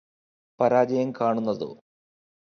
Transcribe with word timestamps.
പരാജയം 0.59 1.11
കാണുന്നതോ 1.11 1.69